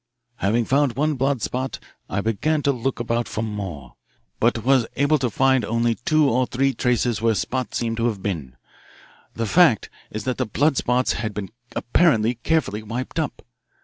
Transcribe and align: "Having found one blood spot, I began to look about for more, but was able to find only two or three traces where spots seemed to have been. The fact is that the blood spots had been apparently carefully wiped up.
"Having 0.37 0.65
found 0.65 0.95
one 0.95 1.13
blood 1.13 1.43
spot, 1.43 1.77
I 2.09 2.21
began 2.21 2.63
to 2.63 2.71
look 2.71 2.99
about 2.99 3.27
for 3.27 3.43
more, 3.43 3.93
but 4.39 4.63
was 4.63 4.87
able 4.95 5.19
to 5.19 5.29
find 5.29 5.63
only 5.63 5.93
two 5.93 6.27
or 6.27 6.47
three 6.47 6.73
traces 6.73 7.21
where 7.21 7.35
spots 7.35 7.77
seemed 7.77 7.97
to 7.97 8.07
have 8.07 8.23
been. 8.23 8.55
The 9.35 9.45
fact 9.45 9.91
is 10.09 10.23
that 10.23 10.39
the 10.39 10.47
blood 10.47 10.75
spots 10.75 11.13
had 11.13 11.35
been 11.35 11.49
apparently 11.75 12.33
carefully 12.33 12.81
wiped 12.81 13.19
up. 13.19 13.43